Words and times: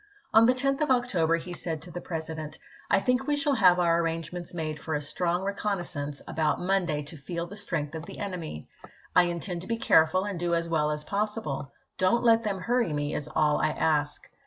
On 0.33 0.47
the 0.47 0.55
10th 0.55 0.81
of 0.81 0.89
pS 0.89 0.95
October 0.95 1.35
he 1.37 1.53
said 1.53 1.79
to 1.83 1.91
the 1.91 2.01
President:" 2.01 2.57
I 2.89 2.99
think 2.99 3.27
we 3.27 3.35
shall 3.35 3.53
have 3.53 3.77
our 3.77 4.01
arrangements 4.01 4.51
made 4.51 4.79
for 4.79 4.95
a 4.95 4.99
strong 4.99 5.43
reconnaissance 5.43 6.23
about 6.27 6.59
Monday 6.59 7.03
to 7.03 7.15
feel 7.17 7.45
the 7.45 7.55
strength 7.55 7.93
of 7.93 8.07
the 8.07 8.17
enemy. 8.17 8.67
I 9.15 9.25
intend 9.25 9.61
to 9.61 9.67
be 9.67 9.77
careful 9.77 10.23
and 10.23 10.39
do 10.39 10.55
as 10.55 10.67
well 10.67 10.89
as 10.89 11.03
possible. 11.03 11.71
Don't 11.99 12.23
let 12.23 12.41
them 12.41 12.61
hurry 12.61 12.91
me, 12.93 13.13
is 13.13 13.29
all 13.35 13.61
I 13.61 13.69
ask." 13.69 14.27